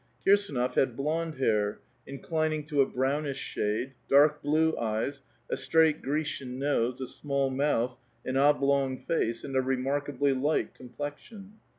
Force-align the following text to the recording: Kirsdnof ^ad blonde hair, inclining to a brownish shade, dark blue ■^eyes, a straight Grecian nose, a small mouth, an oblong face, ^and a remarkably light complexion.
Kirsdnof 0.25 0.73
^ad 0.73 0.95
blonde 0.95 1.35
hair, 1.35 1.79
inclining 2.07 2.63
to 2.65 2.81
a 2.81 2.87
brownish 2.87 3.37
shade, 3.37 3.93
dark 4.09 4.41
blue 4.41 4.71
■^eyes, 4.71 5.21
a 5.47 5.55
straight 5.55 6.01
Grecian 6.01 6.57
nose, 6.57 6.99
a 7.01 7.05
small 7.05 7.51
mouth, 7.51 7.99
an 8.25 8.35
oblong 8.35 8.97
face, 8.97 9.43
^and 9.45 9.55
a 9.55 9.61
remarkably 9.61 10.33
light 10.33 10.73
complexion. 10.73 11.59